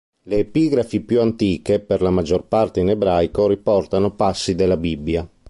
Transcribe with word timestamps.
Le 0.23 0.35
epigrafi 0.39 1.01
più 1.01 1.21
antiche, 1.21 1.79
per 1.79 2.01
la 2.01 2.09
maggior 2.09 2.45
parte 2.47 2.79
in 2.79 2.89
ebraico, 2.89 3.45
riportano 3.45 4.09
passi 4.15 4.55
della 4.55 4.75
Bibbia. 4.75 5.29